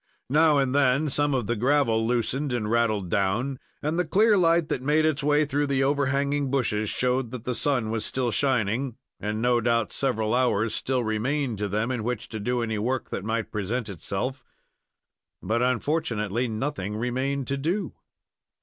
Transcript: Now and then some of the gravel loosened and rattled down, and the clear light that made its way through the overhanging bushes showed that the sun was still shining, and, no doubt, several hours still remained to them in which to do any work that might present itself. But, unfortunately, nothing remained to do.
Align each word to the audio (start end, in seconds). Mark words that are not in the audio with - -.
Now 0.31 0.57
and 0.57 0.73
then 0.73 1.09
some 1.09 1.35
of 1.35 1.45
the 1.45 1.55
gravel 1.55 2.07
loosened 2.07 2.53
and 2.53 2.71
rattled 2.71 3.07
down, 3.11 3.59
and 3.83 3.99
the 3.99 4.03
clear 4.03 4.35
light 4.35 4.67
that 4.69 4.81
made 4.81 5.05
its 5.05 5.21
way 5.23 5.45
through 5.45 5.67
the 5.67 5.83
overhanging 5.83 6.49
bushes 6.49 6.89
showed 6.89 7.29
that 7.29 7.43
the 7.43 7.53
sun 7.53 7.91
was 7.91 8.03
still 8.03 8.31
shining, 8.31 8.95
and, 9.19 9.43
no 9.43 9.61
doubt, 9.61 9.93
several 9.93 10.33
hours 10.33 10.73
still 10.73 11.03
remained 11.03 11.59
to 11.59 11.67
them 11.69 11.91
in 11.91 12.03
which 12.03 12.29
to 12.29 12.39
do 12.39 12.63
any 12.63 12.79
work 12.79 13.11
that 13.11 13.23
might 13.23 13.51
present 13.51 13.89
itself. 13.89 14.43
But, 15.39 15.61
unfortunately, 15.61 16.47
nothing 16.47 16.95
remained 16.97 17.45
to 17.49 17.57
do. 17.57 17.93